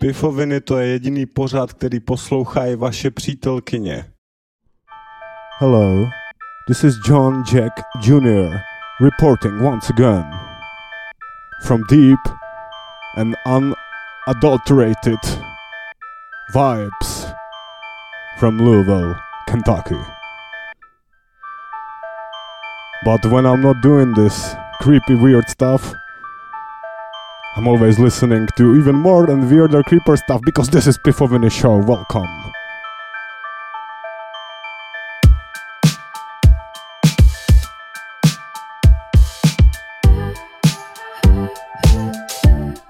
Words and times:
Pifoviny 0.00 0.60
to 0.60 0.78
je 0.78 0.86
jediný 0.86 1.26
pořad, 1.26 1.72
který 1.72 2.00
poslouchají 2.00 2.76
vaše 2.76 3.10
přítelkyně. 3.10 4.04
Hello, 5.58 6.10
this 6.68 6.84
is 6.84 6.94
John 7.08 7.44
Jack 7.52 7.72
Jr. 8.02 8.58
reporting 9.00 9.62
once 9.62 9.92
again 9.92 10.24
from 11.62 11.82
deep 11.90 12.20
and 13.16 13.34
unadulterated 13.46 15.18
vibes 16.52 17.26
from 18.38 18.58
Louisville, 18.58 19.14
Kentucky. 19.48 19.98
But 23.04 23.24
when 23.26 23.46
I'm 23.46 23.62
not 23.62 23.82
doing 23.82 24.14
this 24.14 24.54
creepy, 24.80 25.14
weird 25.14 25.48
stuff, 25.48 25.94
I'm 27.56 27.66
always 27.66 27.98
listening 27.98 28.46
to 28.56 28.76
even 28.76 28.96
more 28.96 29.30
and 29.30 29.50
weirder 29.50 29.82
creeper 29.82 30.14
stuff 30.18 30.42
because 30.44 30.68
this 30.68 30.86
is 30.86 30.98
Pifoviny 30.98 31.50
Show. 31.50 31.78
Welcome. 31.78 32.28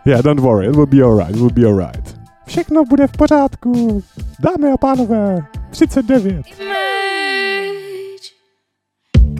Yeah, 0.05 0.21
don't 0.21 0.41
worry, 0.41 0.66
it 0.66 0.74
will 0.74 0.87
be 0.87 1.01
alright, 1.01 1.30
it 1.30 1.41
will 1.41 1.51
be 1.51 1.65
alright. 1.65 2.16
Všechno 2.46 2.85
bude 2.85 3.07
v 3.07 3.12
pořádku. 3.12 4.02
Dámy 4.38 4.73
a 4.73 4.77
pánové, 4.77 5.46
39. 5.71 6.46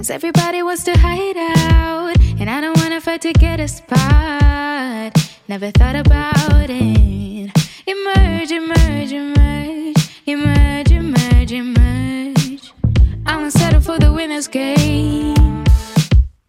Cause 0.07 0.15
everybody 0.15 0.63
wants 0.63 0.85
to 0.85 0.97
hide 0.97 1.37
out. 1.37 2.17
And 2.39 2.49
I 2.49 2.61
don't 2.61 2.79
wanna 2.79 3.01
fight 3.01 3.23
to 3.23 3.33
get 3.33 3.59
a 3.59 3.67
spot. 3.67 5.11
Never 5.49 5.73
thought 5.73 5.97
about 5.97 6.71
it. 6.71 7.51
Emerge, 7.89 8.53
emerge, 8.53 9.11
emerge. 9.11 9.97
Emerge, 10.27 10.93
emerge, 10.93 11.51
emerge. 11.51 12.73
I 13.27 13.37
won't 13.37 13.53
settle 13.53 13.81
for 13.81 13.99
the 13.99 14.13
winner's 14.13 14.47
game. 14.47 15.65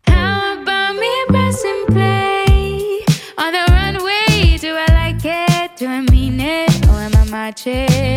How 0.05 0.61
about 0.61 0.95
me 0.95 1.11
pressing 1.29 1.85
play? 1.87 3.03
On 3.39 3.51
the 3.51 3.65
runway, 3.71 4.59
do 4.59 4.75
I 4.75 4.85
like 4.93 5.25
it? 5.25 5.77
Do 5.77 5.87
I 5.87 6.01
mean 6.01 6.39
it? 6.39 6.87
Or 6.89 6.99
am 6.99 7.15
I 7.15 7.23
marching? 7.31 8.16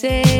Till 0.00 0.31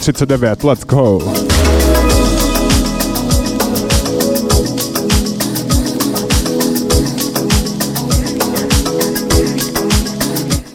39, 0.00 0.64
let's 0.64 0.84
go. 0.84 1.18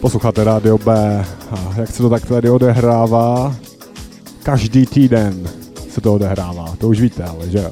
Posloucháte 0.02 0.44
Rádio 0.44 0.78
B 0.78 1.26
a 1.52 1.74
jak 1.78 1.92
se 1.92 1.98
to 1.98 2.10
tak 2.10 2.26
tady 2.26 2.50
odehrává? 2.50 3.56
Každý 4.44 4.86
týden 4.86 5.50
se 5.90 6.02
to 6.02 6.14
odehrává, 6.14 6.76
to 6.78 6.88
už 6.88 7.02
víte 7.02 7.24
ale, 7.24 7.50
že 7.50 7.58
jo? 7.58 7.72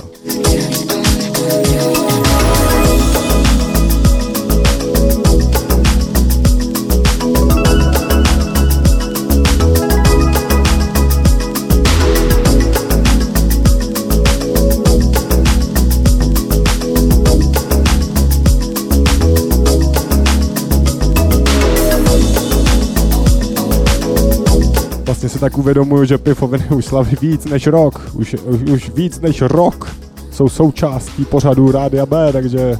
Tak 25.44 25.58
uvědomuju, 25.58 26.06
že 26.06 26.18
pivoviny 26.18 26.66
už 26.70 26.86
slaví 26.86 27.18
víc 27.22 27.46
než 27.46 27.68
rok, 27.68 28.02
už, 28.14 28.36
už, 28.46 28.62
už 28.62 28.90
víc 28.90 29.20
než 29.20 29.42
rok 29.42 29.96
jsou 30.32 30.50
součástí 30.50 31.26
pořadu 31.26 31.72
Rádia 31.72 32.06
B, 32.06 32.34
takže 32.34 32.76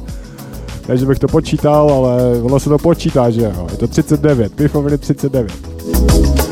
ne, 0.88 0.96
že 0.96 1.06
bych 1.06 1.18
to 1.18 1.28
počítal, 1.28 1.90
ale 1.90 2.42
ono 2.42 2.60
se 2.60 2.68
to 2.68 2.78
počítá, 2.78 3.30
že 3.30 3.42
jo. 3.42 3.66
Je 3.70 3.76
to 3.76 3.88
39, 3.88 4.52
pivoviny 4.54 4.98
39. 4.98 6.43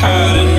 had 0.00 0.49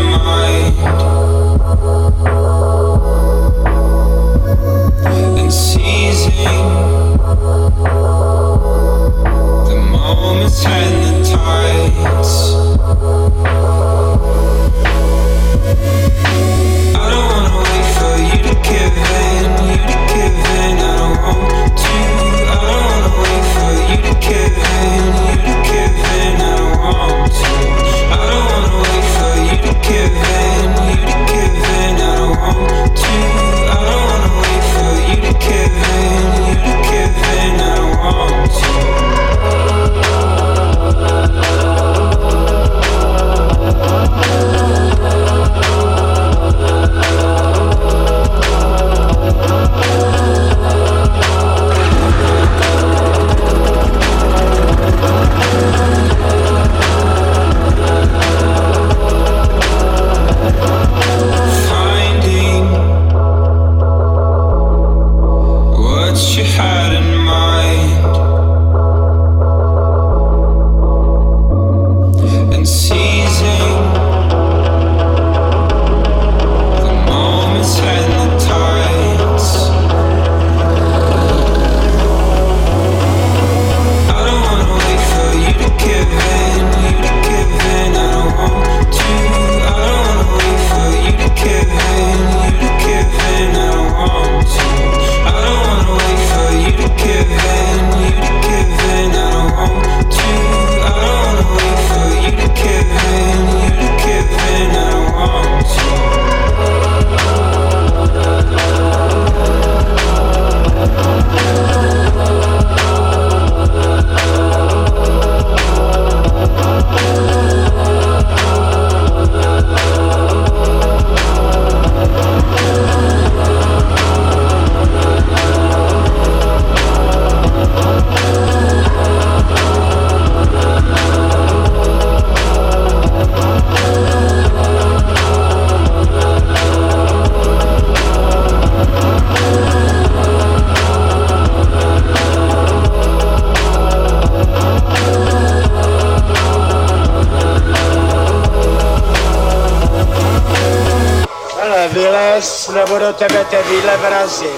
tebe 153.28 153.46
ty 153.46 153.56
vyle 153.70 153.98
vrazím. 153.98 154.50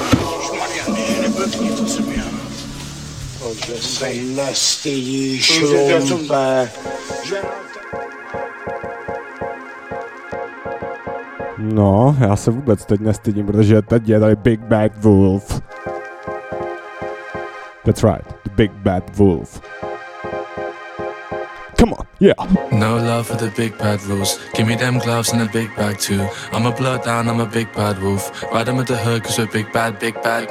Že 3.66 3.76
se 3.76 4.14
nestydíš, 4.14 5.62
lumpe. 6.10 6.72
No, 11.58 12.18
já 12.20 12.36
se 12.36 12.52
vůbec 12.52 12.86
teď 12.86 13.02
nestydím, 13.02 13.46
protože 13.46 13.82
teď 13.82 14.10
je 14.10 14.20
tady 14.20 14.36
Big 14.36 14.60
Bad 14.60 14.92
Wolf. 14.98 15.62
That's 17.86 18.04
right, 18.04 18.28
the 18.44 18.50
Big 18.56 18.72
Bad 18.72 19.18
Wolf. 19.18 19.62
Come 21.84 21.96
on, 21.96 22.08
yeah. 22.20 22.34
No 22.72 22.96
love 22.96 23.28
for 23.28 23.36
the 23.36 23.52
big 23.58 23.78
bad 23.78 24.02
rules. 24.04 24.40
Give 24.54 24.66
me 24.66 24.76
them 24.76 25.00
gloves 25.00 25.34
and 25.34 25.42
a 25.42 25.52
big 25.52 25.76
bag 25.76 26.00
too. 26.00 26.26
I'm 26.54 26.66
a 26.66 26.72
blood 26.72 27.04
down, 27.04 27.28
I'm 27.28 27.42
a 27.42 27.46
big 27.46 27.74
bad 27.74 28.02
wolf. 28.02 28.42
Ride 28.54 28.68
them 28.68 28.78
with 28.78 28.88
the 28.88 28.96
hood 28.96 29.26
cause 29.26 29.38
we're 29.38 29.48
big 29.48 29.70
bad, 29.74 30.00
big 30.00 30.14
bad. 30.24 30.48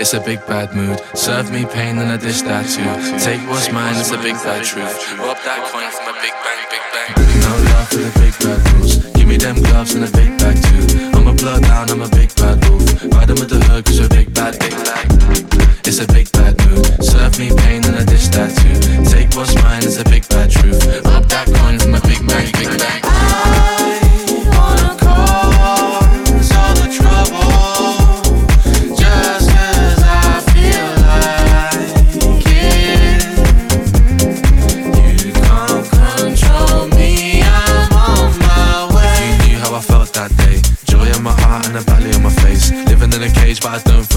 It's 0.00 0.14
a 0.14 0.20
big 0.20 0.44
bad 0.48 0.74
mood. 0.74 0.98
Serve 1.14 1.52
me 1.52 1.64
pain 1.64 1.98
and 1.98 2.10
I 2.10 2.16
dish 2.16 2.42
that 2.42 2.66
too. 2.66 2.90
Take 3.24 3.40
what's 3.48 3.70
mine, 3.70 3.94
it's 4.00 4.10
a 4.10 4.18
big 4.18 4.34
bad 4.42 4.64
truth. 4.64 4.98
Rob 5.20 5.36
that 5.46 5.62
coin 5.70 5.90
from 5.94 6.10
a 6.10 6.14
big 6.18 6.34
bang, 6.42 6.62
big 6.74 6.84
bang. 6.90 7.40
No 7.46 7.54
love 7.70 7.88
for 7.90 8.02
the 8.02 8.10
big 8.18 8.34
bad 8.42 8.72
rules. 8.72 8.96
Give 9.14 9.28
me 9.28 9.36
them 9.36 9.62
gloves 9.62 9.94
and 9.94 10.02
a 10.02 10.10
big 10.10 10.36
bag 10.40 10.56
too. 10.58 11.06
I'm 11.16 11.28
a 11.28 11.34
blood 11.34 11.62
down, 11.62 11.88
I'm 11.88 12.02
a 12.02 12.08
big 12.08 12.34
bad 12.34 12.58
wolf. 12.68 13.04
Ride 13.14 13.28
them 13.28 13.38
with 13.38 13.50
the 13.50 13.60
hood 13.62 13.84
cause 13.84 14.00
we're 14.00 14.08
big 14.08 14.34
bad, 14.34 14.58
big 14.58 14.72
bad. 14.72 15.57
It's 15.88 16.00
a 16.00 16.06
big 16.06 16.30
bad 16.32 16.54
mood. 16.68 17.02
Serve 17.02 17.38
me 17.38 17.48
pain 17.48 17.82
and 17.86 17.96
I 17.96 18.04
dish 18.04 18.28
that 18.28 18.54
too. 18.58 19.10
Take 19.10 19.34
what's 19.34 19.54
mine, 19.54 19.82
it's 19.82 19.96
a 19.96 20.04
big 20.04 20.28
bad 20.28 20.50
truth. 20.50 20.84
Rob 21.06 21.24
that 21.30 21.46
coin 21.46 21.78
from 21.78 21.94
a 21.94 22.00
big 22.02 22.28
bang, 22.28 22.52
big 22.52 22.78
bang. 22.78 23.08
but 43.60 43.86
I 43.86 43.90
don't 43.90 44.07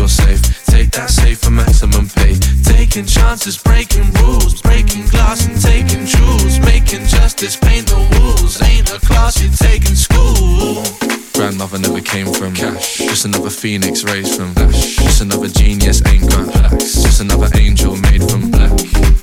Taking 2.92 3.08
chances, 3.08 3.58
breaking 3.58 4.12
rules, 4.20 4.62
breaking 4.62 5.08
glass 5.08 5.48
and 5.48 5.56
taking 5.56 6.06
jewels. 6.06 6.60
Making 6.60 7.08
justice, 7.08 7.56
paint 7.56 7.88
the 7.88 7.96
walls. 7.96 8.62
Ain't 8.62 8.92
a 8.92 9.00
class 9.00 9.42
you 9.42 9.48
take 9.48 9.88
in 9.88 9.96
school. 9.96 10.84
Grandmother 11.32 11.80
never 11.80 12.02
came 12.02 12.28
from 12.34 12.54
cash. 12.54 12.98
Just 12.98 13.24
another 13.24 13.50
phoenix 13.50 14.04
raised 14.04 14.36
from 14.36 14.52
ash. 14.58 14.98
Just 14.98 15.22
another 15.22 15.48
genius, 15.48 16.06
ain't 16.06 16.30
got 16.30 16.52
plaques. 16.52 17.02
Just 17.02 17.22
another 17.22 17.48
angel 17.56 17.96
made 17.96 18.30
from 18.30 18.52
black. 18.52 18.76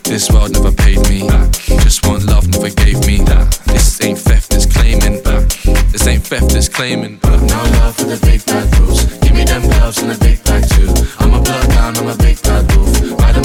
This 0.05 0.31
world 0.31 0.53
never 0.53 0.73
paid 0.73 1.07
me 1.11 1.29
back. 1.29 1.53
Just 1.85 2.07
one 2.07 2.25
love 2.25 2.49
never 2.49 2.71
gave 2.71 3.05
me 3.07 3.19
that. 3.29 3.53
This 3.67 4.03
ain't 4.03 4.19
theft, 4.19 4.55
it's 4.55 4.65
claiming 4.65 5.23
back. 5.23 5.45
This 5.93 6.07
ain't 6.07 6.25
theft, 6.25 6.57
it's 6.57 6.71
claiming 6.71 7.19
back. 7.19 7.39
No 7.43 7.61
love 7.85 7.97
for 7.97 8.05
the 8.05 8.19
big 8.25 8.41
bad 8.47 8.65
rules 8.81 9.05
Give 9.21 9.35
me 9.35 9.45
them 9.45 9.61
gloves 9.61 9.99
and 10.01 10.13
a 10.13 10.19
big 10.25 10.43
bag 10.45 10.65
too. 10.71 10.89
I'm 11.19 11.35
a 11.35 11.43
blood 11.43 11.69
down, 11.69 11.99
I'm 11.99 12.09
a 12.09 12.17
big 12.17 12.41
bad 12.41 12.65
wolf. 12.75 12.98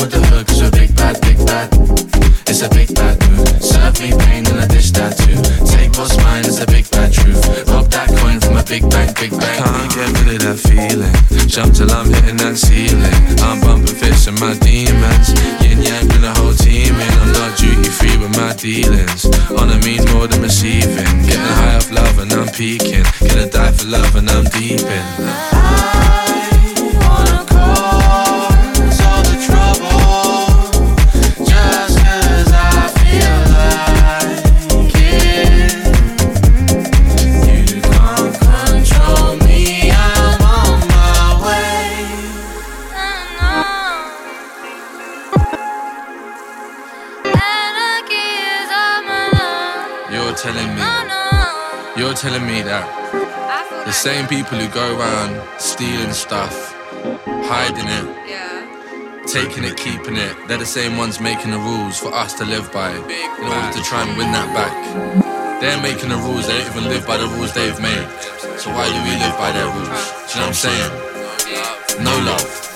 Riding 0.03 0.19
with 0.19 0.29
the 0.29 0.35
hood 0.35 0.47
cause 0.47 0.61
we're 0.61 0.71
big 0.71 0.95
bad, 0.95 1.21
big 1.21 1.37
bad. 1.45 1.69
It's 2.47 2.61
a 2.61 2.69
big 2.69 2.93
bad 2.93 3.15
mood. 3.31 3.63
Serve 3.63 3.99
me 4.01 4.11
pain 4.25 4.45
and 4.47 4.59
I 4.59 4.67
dish 4.67 4.91
that 4.91 5.15
too. 5.15 5.39
Take 5.71 5.95
what's 5.97 6.17
mine, 6.17 6.43
it's 6.43 6.59
a 6.59 6.65
big 6.67 6.83
big 6.83 6.91
bad 6.91 7.13
truth. 7.13 7.39
Rob 7.69 7.87
that 7.91 8.09
coin 8.19 8.39
from 8.39 8.57
a 8.57 8.63
big 8.63 8.83
bank, 8.89 9.15
big 9.19 9.31
bank. 9.31 9.61
I 9.61 9.87
can't 9.87 9.91
get 9.95 10.09
rid 10.27 10.35
of 10.35 10.41
that 10.43 10.59
feeling. 10.59 11.15
Jump 11.47 11.73
till 11.73 11.91
I'm 11.91 12.11
hitting 12.11 12.37
that 12.37 12.57
ceiling. 12.57 13.15
I'm 13.47 13.61
bumping 13.61 13.95
fists 13.95 14.27
and 14.27 14.39
my 14.39 14.53
demons. 14.59 15.31
Yin 15.63 15.79
yang, 15.79 16.07
bring 16.07 16.21
the 16.21 16.33
whole 16.35 16.53
team 16.53 16.95
in. 16.95 17.13
I'm 17.23 17.31
not 17.31 17.55
duty 17.55 17.87
free 17.87 18.17
with 18.17 18.35
my 18.35 18.51
dealings. 18.59 19.25
On 19.55 19.71
a 19.71 19.77
mean 19.87 20.03
more 20.11 20.27
than 20.27 20.41
receiving. 20.41 21.07
Getting 21.23 21.55
high 21.63 21.79
off 21.79 21.91
love 21.91 22.19
and 22.19 22.31
I'm 22.33 22.49
peaking. 22.51 23.07
Gonna 23.23 23.47
die 23.47 23.71
for 23.71 23.87
love 23.87 24.15
and 24.15 24.29
I'm 24.29 24.45
deep 24.51 24.83
in. 24.83 25.05
Ah. 25.23 26.32
You're 52.03 52.13
telling 52.13 52.45
me 52.45 52.61
that 52.63 52.83
the 53.85 53.93
same 53.93 54.27
people 54.27 54.57
who 54.57 54.67
go 54.75 54.99
around 54.99 55.39
stealing 55.57 56.11
stuff, 56.11 56.75
hiding 57.47 57.87
it, 57.87 59.25
taking 59.25 59.63
it, 59.63 59.77
keeping 59.77 60.17
it, 60.17 60.35
they're 60.49 60.57
the 60.57 60.65
same 60.65 60.97
ones 60.97 61.21
making 61.21 61.51
the 61.51 61.57
rules 61.59 61.97
for 61.97 62.13
us 62.13 62.33
to 62.39 62.43
live 62.43 62.67
by 62.73 62.91
in 62.91 62.99
order 62.99 63.71
to 63.71 63.81
try 63.87 64.03
and 64.03 64.17
win 64.17 64.35
that 64.35 64.51
back. 64.51 64.75
They're 65.61 65.81
making 65.81 66.09
the 66.09 66.17
rules, 66.17 66.45
they 66.45 66.59
don't 66.59 66.75
even 66.75 66.89
live 66.89 67.07
by 67.07 67.15
the 67.15 67.27
rules 67.39 67.53
they've 67.53 67.79
made. 67.79 68.07
So 68.59 68.69
why 68.75 68.83
do 68.91 68.99
we 69.07 69.15
live 69.23 69.37
by 69.39 69.53
their 69.55 69.71
rules? 69.71 69.87
Do 70.27 70.43
you 70.43 70.43
know 70.43 70.51
what 70.51 70.59
I'm 70.59 70.59
saying? 70.59 72.03
No 72.03 72.11
love. 72.27 72.72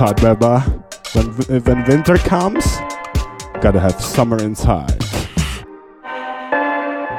Inside, 0.00 0.16
baby. 0.22 0.46
When, 1.12 1.26
eh, 1.50 1.60
when 1.60 1.84
winter 1.84 2.18
comes, 2.18 2.64
gotta 3.60 3.80
have 3.80 4.00
summer 4.00 4.40
inside. 4.40 5.02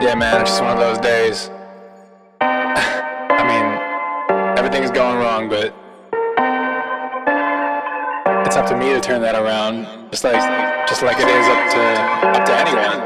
Yeah, 0.01 0.15
man, 0.15 0.39
it's 0.39 0.51
just 0.51 0.61
one 0.61 0.71
of 0.71 0.79
those 0.79 0.97
days. 0.99 1.49
I 2.41 3.43
mean, 3.43 4.57
everything's 4.57 4.91
going 4.91 5.17
wrong, 5.17 5.49
but 5.49 5.75
it's 8.47 8.55
up 8.55 8.65
to 8.67 8.77
me 8.77 8.93
to 8.93 9.01
turn 9.01 9.21
that 9.23 9.35
around, 9.35 9.85
just 10.11 10.23
like 10.23 10.39
just 10.87 11.03
like 11.03 11.17
it 11.19 11.27
is 11.27 11.47
up 11.47 11.71
to 11.73 11.81
up 12.39 12.45
to 12.45 12.53
anyone. 12.63 12.99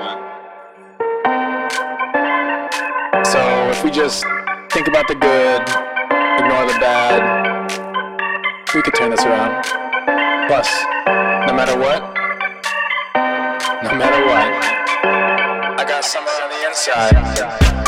So 3.25 3.39
if 3.71 3.83
we 3.83 3.89
just 3.89 4.23
think 4.69 4.88
about 4.88 5.07
the 5.07 5.15
good, 5.15 5.62
ignore 6.38 6.67
the 6.67 6.77
bad, 6.79 7.53
we 8.73 8.81
could 8.81 8.95
turn 8.95 9.12
this 9.12 9.23
around. 9.23 9.63
Plus, 10.47 10.67
no 11.45 11.53
matter 11.53 11.77
what, 11.77 12.01
no 13.83 13.93
matter 13.93 14.25
what, 14.25 14.49
I 15.79 15.86
got 15.88 16.03
something 16.03 16.33
on 16.33 16.49
the 16.49 16.67
inside. 16.67 17.83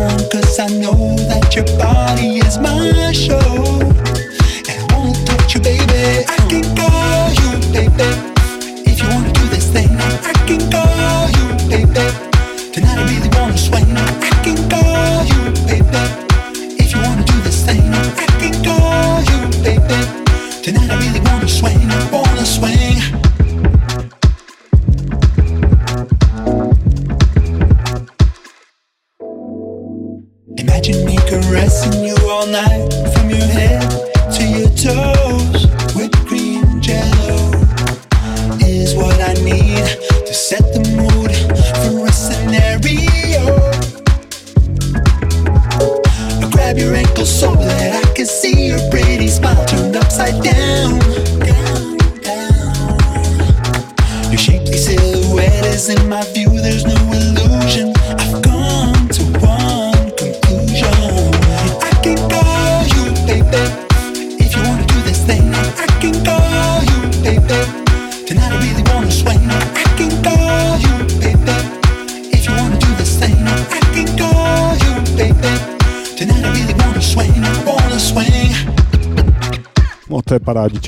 'Cause 0.00 0.58
I 0.58 0.66
know 0.68 1.14
that 1.28 1.54
your 1.54 1.66
body 1.76 2.38
is 2.38 2.56
my 2.58 2.90
can 6.48 6.79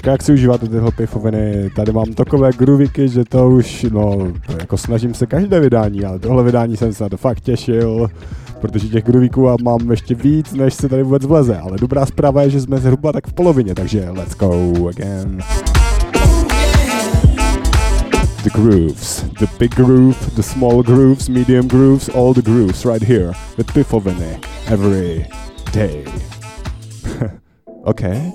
teďka 0.02 0.12
jak 0.12 0.22
si 0.22 0.32
užíváte 0.32 0.68
tyhle 0.68 0.90
pifoviny, 0.90 1.70
Tady 1.76 1.92
mám 1.92 2.12
takové 2.12 2.50
gruviky, 2.52 3.08
že 3.08 3.24
to 3.24 3.50
už, 3.50 3.86
no, 3.90 4.32
jako 4.58 4.76
snažím 4.76 5.14
se 5.14 5.26
každé 5.26 5.60
vydání, 5.60 6.04
ale 6.04 6.18
tohle 6.18 6.42
vydání 6.42 6.76
jsem 6.76 6.92
se 6.92 7.02
na 7.02 7.08
to 7.08 7.16
fakt 7.16 7.40
těšil, 7.40 8.08
protože 8.60 8.88
těch 8.88 9.04
gruviků 9.04 9.48
a 9.48 9.56
mám 9.62 9.90
ještě 9.90 10.14
víc, 10.14 10.52
než 10.52 10.74
se 10.74 10.88
tady 10.88 11.02
vůbec 11.02 11.24
vleze, 11.24 11.58
ale 11.58 11.78
dobrá 11.78 12.06
zpráva 12.06 12.42
je, 12.42 12.50
že 12.50 12.60
jsme 12.60 12.78
zhruba 12.78 13.12
tak 13.12 13.26
v 13.26 13.32
polovině, 13.32 13.74
takže 13.74 14.10
let's 14.10 14.36
go 14.36 14.88
again. 14.88 15.38
The 18.44 18.50
grooves, 18.54 19.24
the 19.40 19.46
big 19.58 19.74
groove, 19.74 20.16
the 20.36 20.42
small 20.42 20.82
grooves, 20.82 21.28
medium 21.28 21.68
grooves, 21.68 22.08
all 22.08 22.34
the 22.34 22.42
grooves 22.42 22.84
right 22.84 23.02
here 23.02 23.32
with 23.58 23.72
Pifoviny 23.72 24.40
every 24.66 25.26
day. 25.72 26.04
okay. 27.84 28.32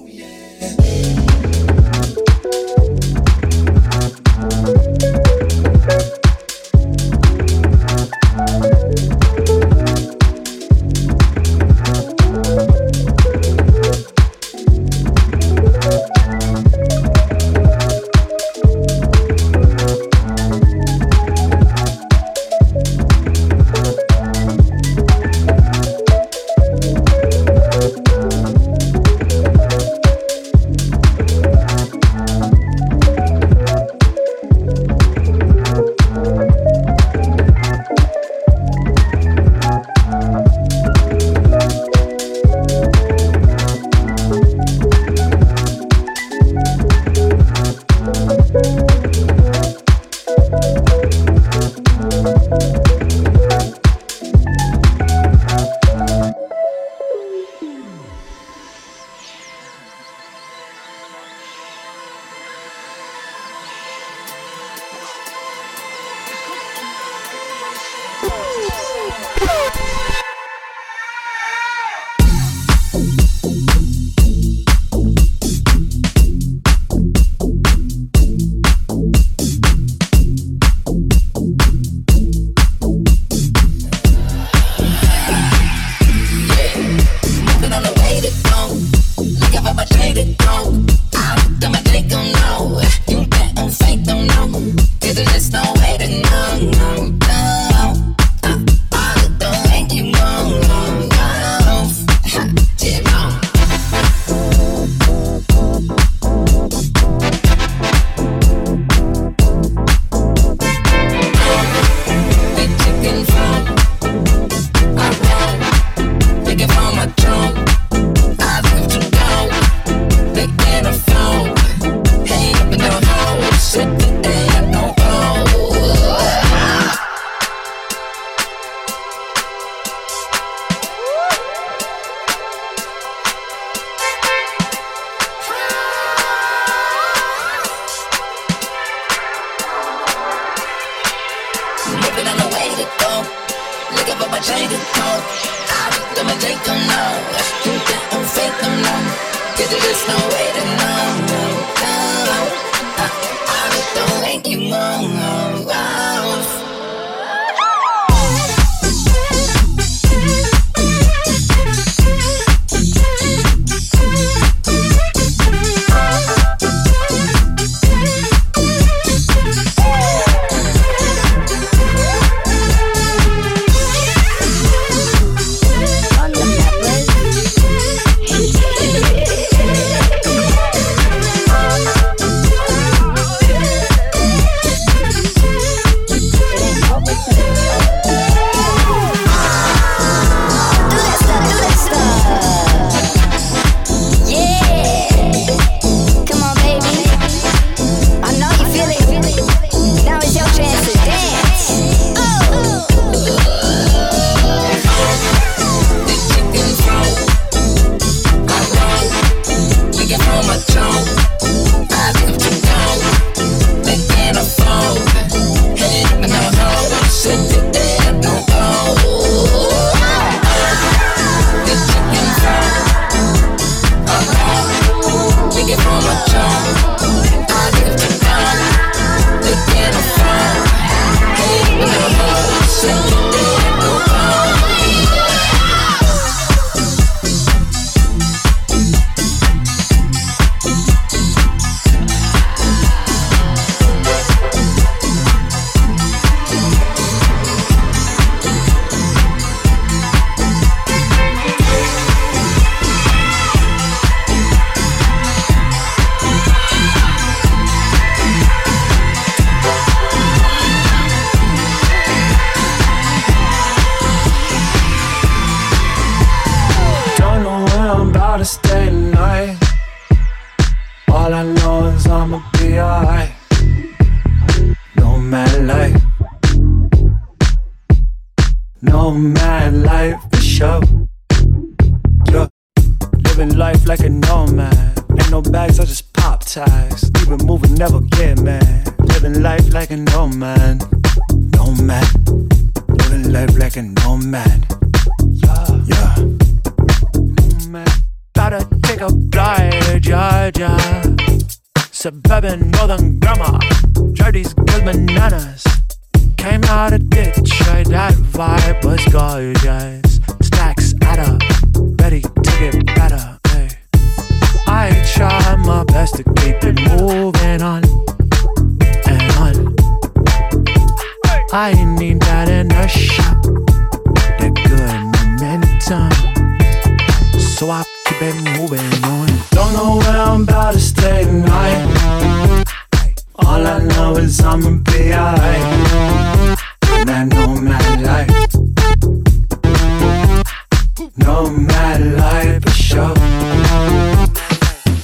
No 341.47 341.53
matter 341.53 342.03
life 342.03 342.61
for 342.61 342.71
sure. 342.71 343.13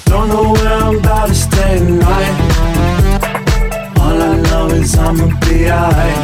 Don't 0.03 0.27
know 0.27 0.51
where 0.51 0.73
I'm 0.73 0.97
about 0.97 1.27
to 1.29 1.35
stay 1.35 1.79
tonight. 1.79 2.35
All 3.97 4.21
I 4.21 4.41
know 4.41 4.67
is 4.67 4.93
I'ma 4.97 5.27
be 5.39 5.71
alright. 5.71 6.17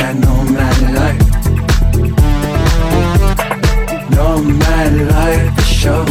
I 0.00 0.14
know 0.14 0.44
life. 0.98 1.20
No 4.12 4.40
matter 4.40 5.04
life 5.04 5.54
for 5.56 5.62
sure. 5.62 6.06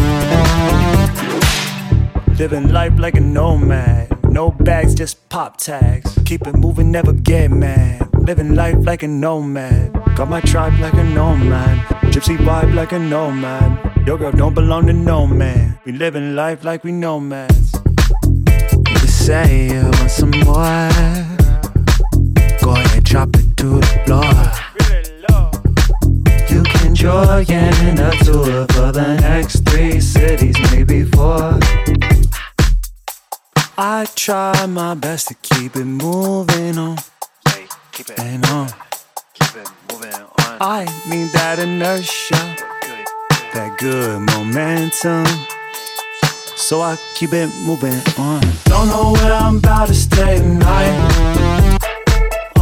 Living 2.37 2.71
life 2.71 2.99
like 2.99 3.15
a 3.15 3.19
nomad. 3.19 4.15
No 4.31 4.51
bags, 4.51 4.93
just 4.93 5.27
pop 5.29 5.57
tags. 5.57 6.15
Keep 6.23 6.45
it 6.45 6.55
moving, 6.55 6.91
never 6.91 7.13
get 7.13 7.49
mad. 7.49 8.08
Living 8.29 8.53
life 8.53 8.77
like 8.85 9.01
a 9.01 9.07
nomad. 9.07 9.91
Got 10.15 10.29
my 10.29 10.39
tribe 10.41 10.79
like 10.79 10.93
a 10.93 11.03
nomad. 11.03 11.79
Gypsy 12.13 12.37
vibe 12.37 12.75
like 12.75 12.91
a 12.91 12.99
nomad. 12.99 14.05
Your 14.05 14.19
girl 14.19 14.31
don't 14.31 14.53
belong 14.53 14.85
to 14.85 14.93
no 14.93 15.25
man. 15.25 15.79
We 15.83 15.93
living 15.93 16.35
life 16.35 16.63
like 16.63 16.83
we 16.83 16.91
nomads. 16.91 17.73
You 18.87 19.07
say 19.07 19.69
you 19.69 19.81
want 19.81 20.11
some 20.11 20.29
more. 20.29 20.91
Go 22.61 22.69
ahead, 22.77 23.03
drop 23.03 23.29
it 23.33 23.57
to 23.57 23.79
the 23.79 23.89
floor. 24.05 24.41
You 26.49 26.61
can 26.61 26.93
join 26.93 27.49
in 27.49 27.97
a 27.97 28.11
tour 28.23 28.67
for 28.73 28.91
the 28.91 29.17
next 29.21 29.67
three 29.67 29.99
cities, 29.99 30.55
maybe 30.71 31.03
four. 31.03 31.57
I 33.75 34.05
try 34.13 34.67
my 34.67 34.93
best 34.93 35.29
to 35.29 35.33
keep 35.33 35.75
it 35.75 35.85
moving 35.85 36.77
on 36.77 36.97
Keep 37.99 38.11
it, 38.11 38.19
and 38.21 38.45
on. 38.45 38.69
keep 39.33 39.55
it 39.57 39.69
moving 39.91 40.13
on. 40.13 40.57
I 40.61 40.85
need 41.09 41.27
that 41.33 41.59
inertia, 41.59 42.55
Good. 42.79 43.07
that 43.53 43.77
good 43.77 44.21
momentum. 44.21 45.25
So 46.55 46.81
I 46.81 46.95
keep 47.15 47.33
it 47.33 47.49
moving 47.65 47.99
on. 48.17 48.39
Don't 48.63 48.87
know 48.87 49.11
where 49.11 49.33
I'm 49.33 49.57
about 49.57 49.89
to 49.89 49.93
stay 49.93 50.37
tonight. 50.37 50.95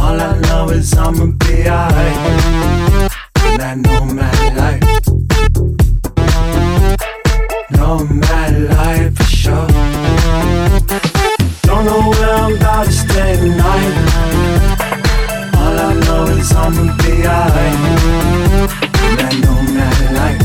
All 0.00 0.20
I 0.20 0.40
know 0.40 0.70
is 0.70 0.92
I'ma 0.94 1.26
be 1.26 1.68
alright. 1.70 2.18
And 3.36 3.62
I 3.62 3.74
know 3.76 4.04
my 4.06 4.32
life. 4.58 4.82
No 7.70 8.04
matter 8.06 8.58
life 8.74 9.16
for 9.16 9.22
sure. 9.22 9.68
Don't 11.62 11.84
know 11.84 12.10
where 12.10 12.34
I'm 12.34 12.56
about 12.56 12.86
to 12.86 12.92
stay 12.92 13.36
tonight 13.36 14.07
it's 16.48 16.56
all 16.56 16.70
gonna 16.72 16.96
be 17.04 17.26
alright. 17.26 17.76
And 19.04 19.20
I 19.20 19.32
know 19.42 19.60
my 19.76 19.92
life. 20.16 20.40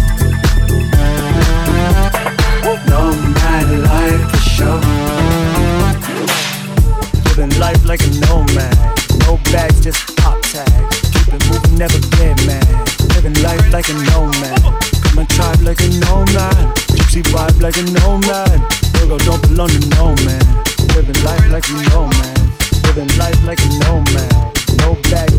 No 2.87 3.13
matter 3.37 3.77
life 3.77 4.23
for 4.31 4.41
sure. 4.55 4.81
Living 7.29 7.59
life 7.59 7.85
like 7.85 8.01
a 8.01 8.11
nomad. 8.27 8.75
No 9.21 9.37
bags, 9.51 9.79
just 9.81 10.15
pop 10.17 10.41
tags. 10.41 11.01
Keep 11.11 11.39
moving, 11.47 11.77
never 11.77 11.99
get 12.17 12.35
mad. 12.45 12.67
Living 13.15 13.37
life 13.41 13.71
like 13.71 13.87
a 13.89 13.93
nomad. 13.93 14.61
Got 15.03 15.15
my 15.15 15.25
tribe 15.35 15.61
like 15.61 15.79
a 15.79 15.89
nomad. 16.03 16.75
Gypsy 16.91 17.23
vibe 17.31 17.61
like 17.61 17.77
a 17.77 17.83
nomad. 17.99 18.59
Virgo 18.97 19.17
don't 19.19 19.41
belong 19.47 19.69
to 19.69 19.79
no 19.95 20.15
man. 20.25 20.43
Living 20.95 21.23
life 21.23 21.47
like 21.49 21.67
a 21.69 21.73
nomad. 21.89 22.39
Living 22.87 23.11
life 23.17 23.39
like 23.45 23.59
a 23.61 23.69
nomad. 23.79 24.33
No 24.79 24.95
bags 25.09 25.32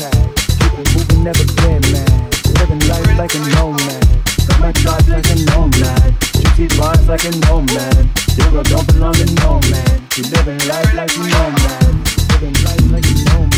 tag. 0.00 0.32
Keep 0.56 0.74
it 0.80 0.88
moving, 0.96 1.24
never 1.24 1.44
been 1.60 1.84
man. 1.92 2.30
Living 2.56 2.82
life 2.88 3.10
like 3.20 3.34
a 3.34 3.40
nomad. 3.52 4.00
Got 4.48 4.60
my 4.60 4.72
thoughts 4.72 5.08
like 5.08 5.28
a 5.28 5.36
nomad. 5.52 6.16
Juicy 6.40 6.66
bars 6.78 7.06
like 7.06 7.24
a 7.24 7.32
nomad. 7.44 8.08
Virgo 8.36 8.62
don't 8.62 8.86
belong 8.88 9.14
to 9.14 9.26
no 9.44 9.60
man. 9.68 10.00
You 10.16 10.24
living 10.32 10.60
life 10.68 10.94
like 10.94 11.12
know, 11.16 11.48
man. 11.64 11.92
Living 12.32 12.56
life 12.64 12.86
like 12.92 13.06
you 13.12 13.24
know, 13.28 13.49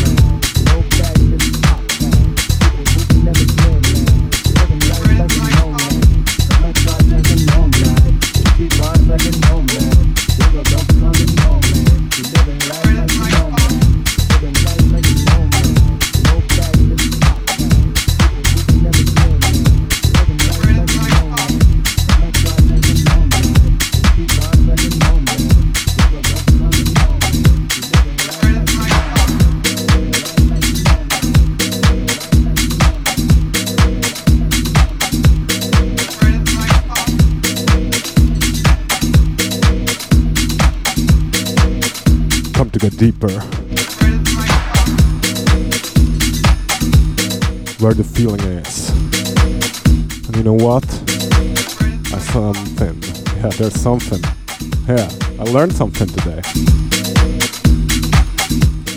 to 42.73 42.79
get 42.79 42.97
deeper. 42.97 43.29
Where 47.81 47.93
the 47.93 48.05
feeling 48.05 48.41
is. 48.41 48.89
And 50.27 50.37
you 50.37 50.43
know 50.43 50.55
what? 50.55 50.85
I 52.12 52.18
something. 52.18 53.03
Yeah, 53.37 53.49
there's 53.59 53.79
something. 53.81 54.23
Yeah, 54.89 55.09
I 55.39 55.45
learned 55.45 55.75
something 55.75 56.07
today. 56.07 56.41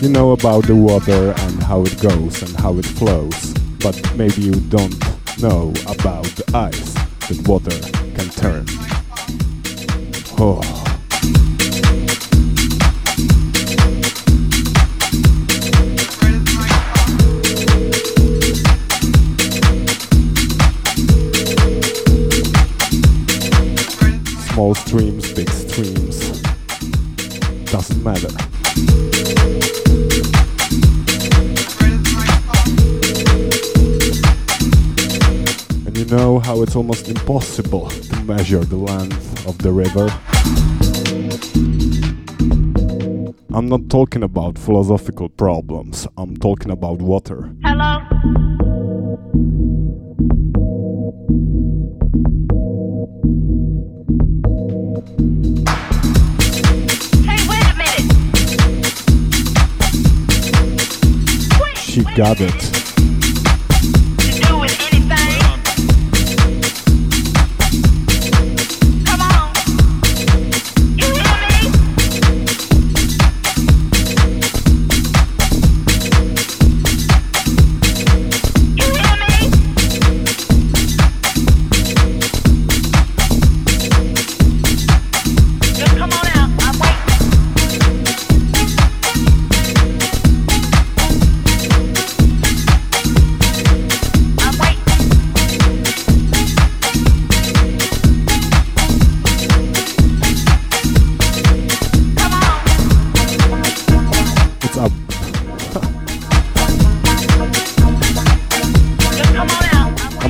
You 0.00 0.08
know 0.08 0.32
about 0.32 0.66
the 0.66 0.74
water 0.74 1.34
and 1.36 1.62
how 1.62 1.82
it 1.82 2.00
goes 2.00 2.42
and 2.42 2.56
how 2.60 2.78
it 2.78 2.86
flows, 2.86 3.52
but 3.80 4.00
maybe 4.16 4.42
you 4.42 4.52
don't 4.52 4.96
know 5.40 5.74
about 5.86 6.24
the 6.36 6.44
ice 6.54 6.94
that 7.28 7.46
water 7.46 7.76
can 8.14 8.30
turn. 8.30 8.64
Oh. 10.38 10.85
Small 24.56 24.74
streams, 24.74 25.34
big 25.34 25.50
streams. 25.50 26.40
Doesn't 27.70 28.02
matter. 28.02 28.28
And 35.84 35.98
you 35.98 36.06
know 36.06 36.38
how 36.38 36.62
it's 36.62 36.74
almost 36.74 37.10
impossible 37.10 37.90
to 37.90 38.22
measure 38.22 38.64
the 38.64 38.78
length 38.78 39.46
of 39.46 39.58
the 39.58 39.70
river? 39.70 40.08
I'm 43.54 43.68
not 43.68 43.90
talking 43.90 44.22
about 44.22 44.58
philosophical 44.58 45.28
problems, 45.28 46.08
I'm 46.16 46.34
talking 46.34 46.70
about 46.70 47.02
water. 47.02 47.54
Hello? 47.62 48.65
She 61.96 62.04
got 62.14 62.36
it. 62.42 62.95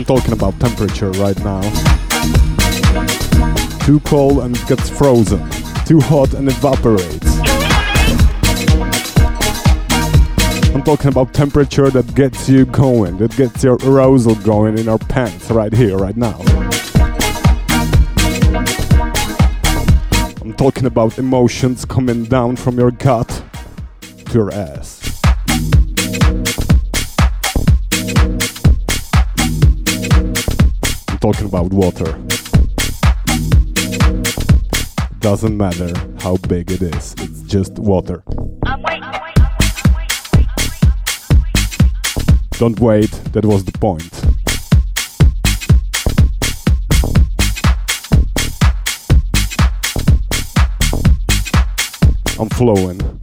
Talking 0.06 0.32
about 0.32 0.58
temperature 0.60 1.10
right 1.12 1.36
now. 1.42 1.60
Too 3.80 3.98
cold 4.00 4.38
and 4.38 4.56
it 4.56 4.68
gets 4.68 4.88
frozen. 4.88 5.38
Too 5.84 6.00
hot 6.00 6.32
and 6.34 6.48
evaporates. 6.48 7.26
I'm 10.72 10.84
talking 10.84 11.08
about 11.08 11.34
temperature 11.34 11.90
that 11.90 12.14
gets 12.14 12.48
you 12.48 12.66
going, 12.66 13.18
that 13.18 13.36
gets 13.36 13.64
your 13.64 13.78
arousal 13.84 14.36
going 14.36 14.78
in 14.78 14.84
your 14.84 14.98
pants 14.98 15.50
right 15.50 15.72
here, 15.72 15.96
right 15.96 16.16
now. 16.16 16.40
I'm 20.40 20.54
talking 20.54 20.86
about 20.86 21.18
emotions 21.18 21.84
coming 21.84 22.24
down 22.24 22.54
from 22.54 22.78
your 22.78 22.92
gut 22.92 23.42
to 24.26 24.32
your 24.32 24.54
ass. 24.54 24.95
Talking 31.32 31.46
about 31.46 31.72
water. 31.72 32.12
Doesn't 35.18 35.56
matter 35.56 35.92
how 36.20 36.36
big 36.36 36.70
it 36.70 36.82
is, 36.82 37.16
it's 37.18 37.42
just 37.42 37.72
water. 37.80 38.22
Don't 42.58 42.78
wait, 42.78 43.10
that 43.32 43.44
was 43.44 43.64
the 43.64 43.72
point. 43.72 44.12
I'm 52.38 52.48
flowing. 52.50 53.15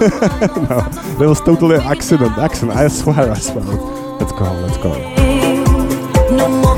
no, 0.00 0.80
that 1.18 1.26
was 1.28 1.40
totally 1.40 1.76
accident. 1.76 2.36
Accident. 2.38 2.76
I 2.76 2.88
swear. 2.88 3.30
I 3.30 3.38
swear. 3.38 3.64
Let's 3.64 4.32
go. 4.32 4.44
Let's 4.44 4.78
go. 4.78 6.69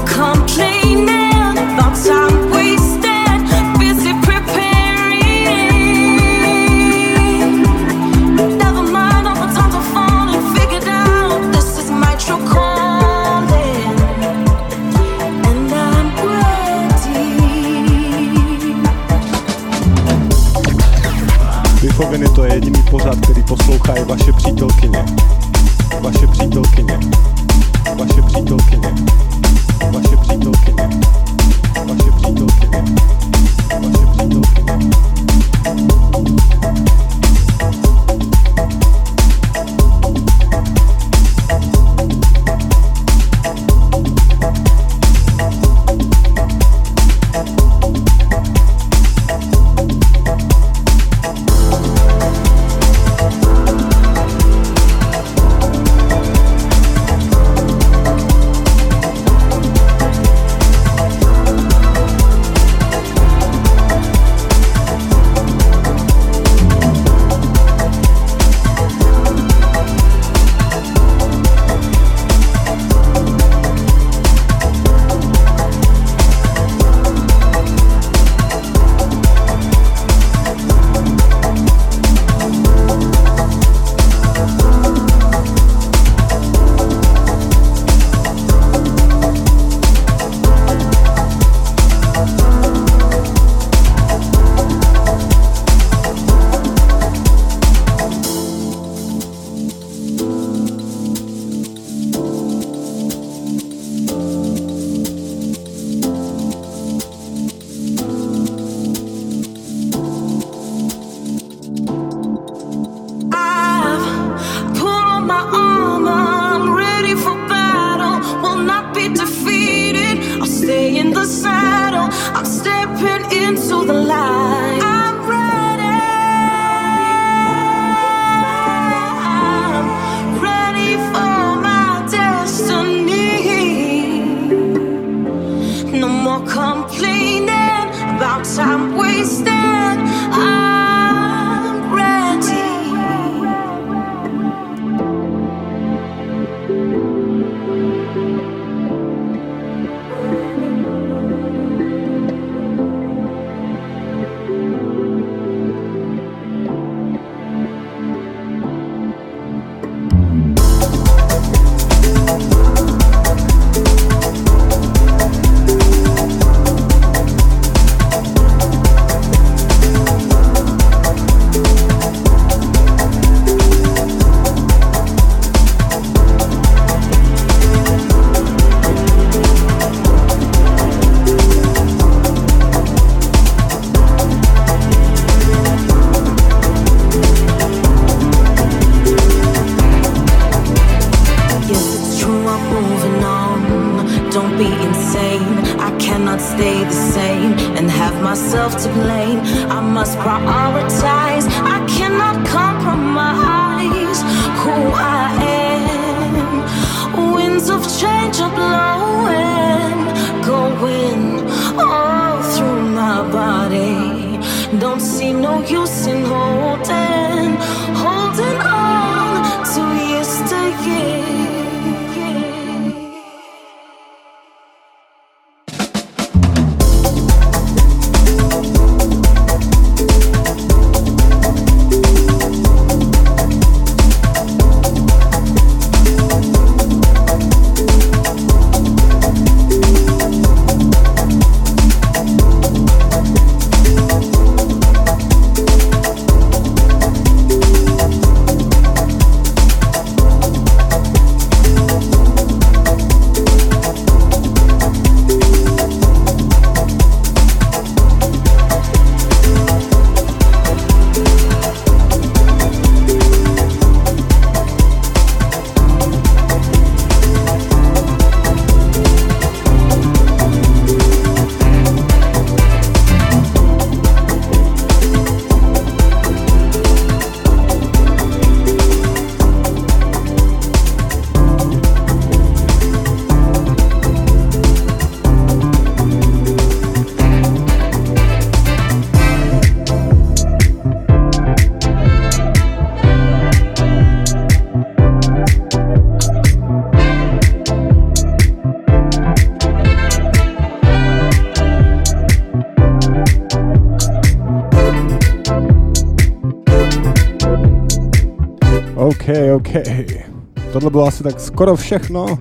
tohle 310.83 310.91
bylo 310.91 311.07
asi 311.07 311.23
tak 311.23 311.41
skoro 311.41 311.77
všechno. 311.77 312.39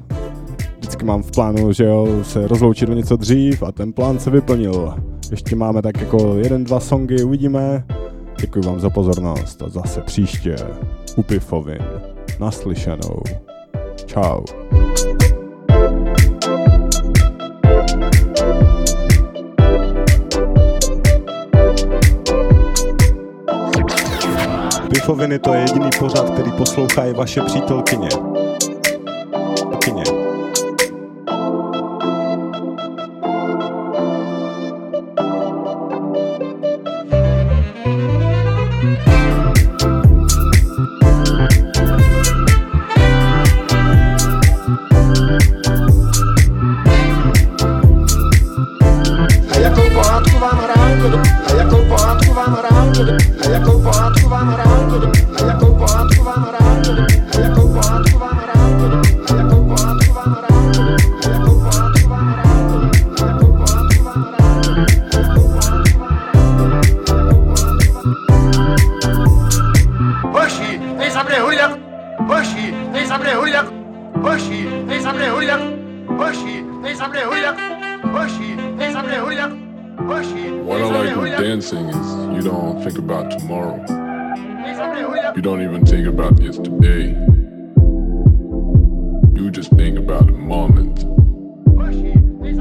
Vždycky 0.79 1.05
mám 1.05 1.23
v 1.23 1.31
plánu, 1.31 1.73
že 1.73 1.83
jo, 1.83 2.07
se 2.23 2.47
rozloučit 2.47 2.89
do 2.89 2.95
něco 2.95 3.15
dřív 3.15 3.63
a 3.63 3.71
ten 3.71 3.93
plán 3.93 4.19
se 4.19 4.29
vyplnil. 4.29 4.95
Ještě 5.31 5.55
máme 5.55 5.81
tak 5.81 6.01
jako 6.01 6.37
jeden, 6.37 6.63
dva 6.63 6.79
songy, 6.79 7.23
uvidíme. 7.23 7.85
Děkuji 8.39 8.65
vám 8.65 8.79
za 8.79 8.89
pozornost 8.89 9.61
a 9.61 9.69
zase 9.69 10.01
příště 10.01 10.55
u 11.15 11.23
Pifovin. 11.23 11.83
Naslyšenou. 12.39 13.23
Ciao. 14.05 14.43
pichoviny, 25.01 25.39
to 25.39 25.53
je 25.53 25.61
jediný 25.61 25.89
pořad, 25.99 26.29
který 26.29 26.51
poslouchají 26.51 27.13
vaše 27.13 27.41
přítelkyně. 27.41 28.09
You 85.35 85.41
don't 85.41 85.61
even 85.61 85.85
think 85.85 86.05
about 86.07 86.41
yesterday. 86.41 87.15
You 89.33 89.49
just 89.49 89.71
think 89.71 89.97
about 89.97 90.25
the 90.25 90.33
moment 90.33 91.03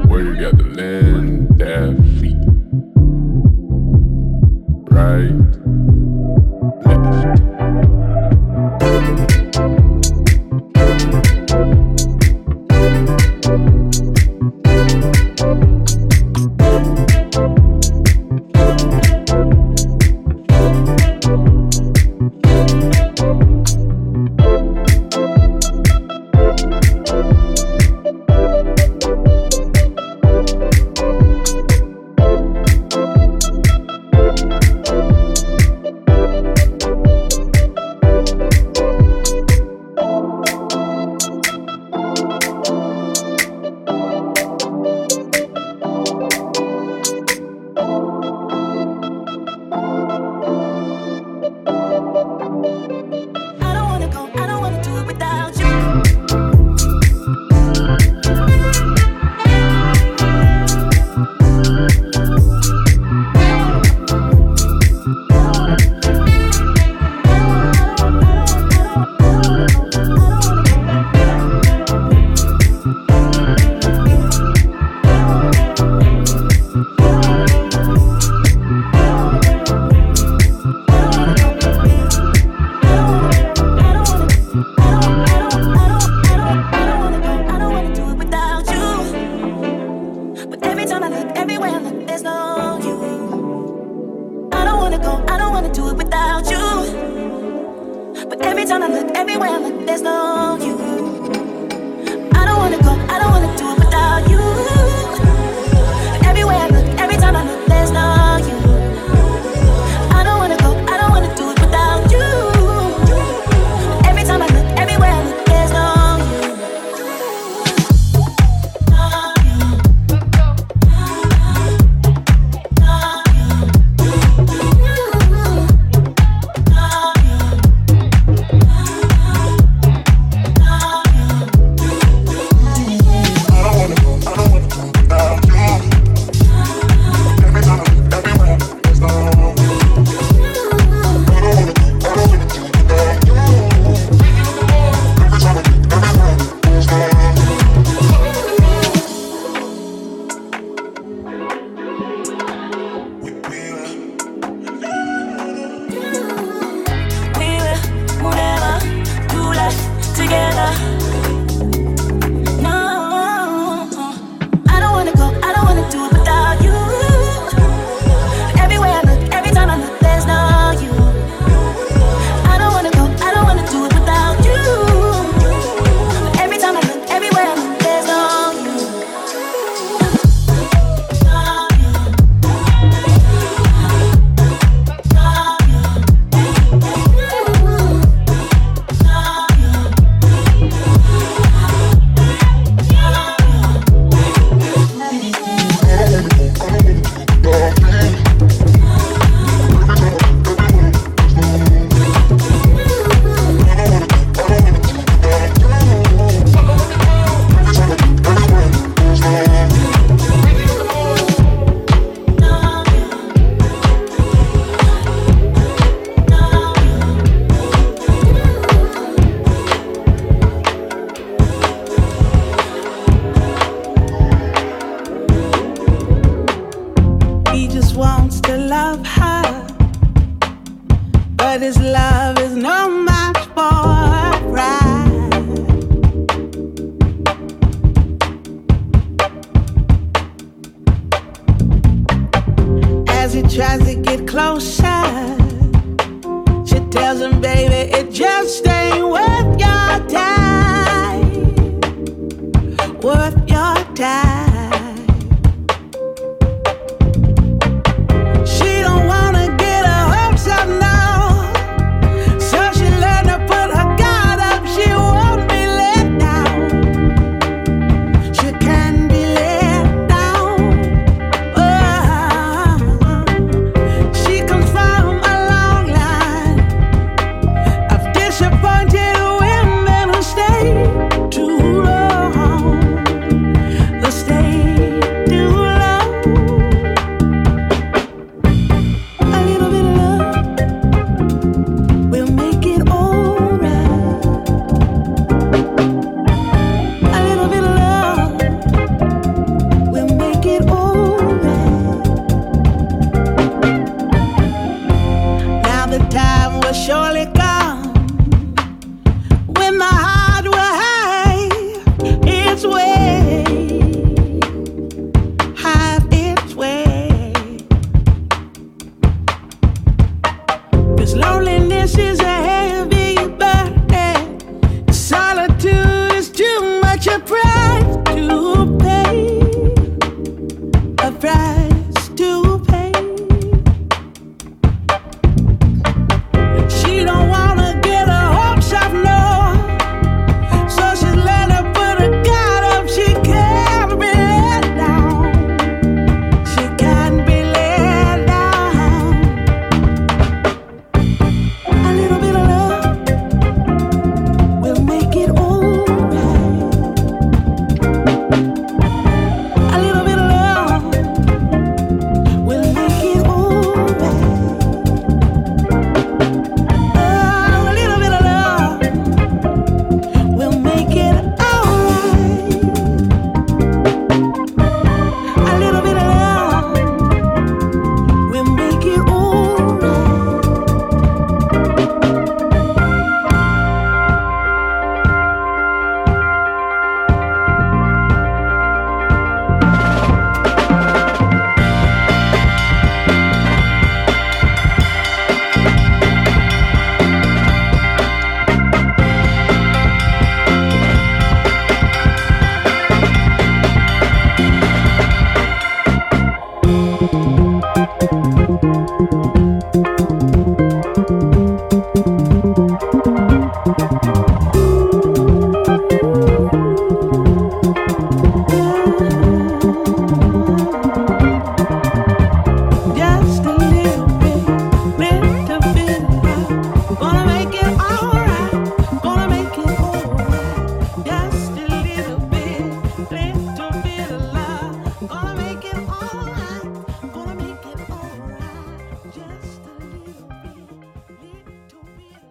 where 0.07 0.21
you 0.21 0.39
got 0.39 0.57
the 0.57 0.63
land, 0.63 1.57
death. 1.57 2.10